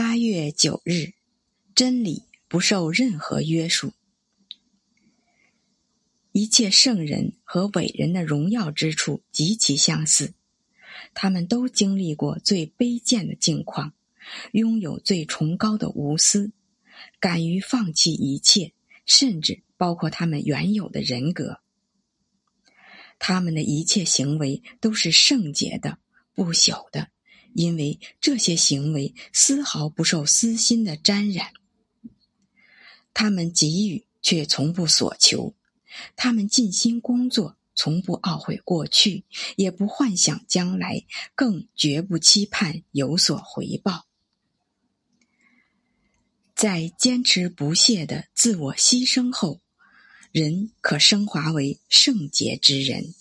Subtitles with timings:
[0.00, 1.14] 八月九日，
[1.74, 3.94] 真理不受任何约束。
[6.30, 10.34] 一切圣人和伟人的荣耀之处极其相似，
[11.14, 13.92] 他们都经历过最卑贱的境况，
[14.52, 16.52] 拥有最崇高的无私，
[17.18, 18.72] 敢于放弃一切，
[19.04, 21.58] 甚至包括他们原有的人格。
[23.18, 25.98] 他们的一切行为都是圣洁的、
[26.34, 27.08] 不朽的。
[27.58, 31.52] 因为这些行为丝毫不受私心的沾染，
[33.12, 35.56] 他们给予却从不索求，
[36.14, 39.24] 他们尽心工作，从不懊悔过去，
[39.56, 41.04] 也不幻想将来，
[41.34, 44.06] 更绝不期盼有所回报。
[46.54, 49.60] 在坚持不懈的自我牺牲后，
[50.30, 53.16] 人可升华为圣洁之人。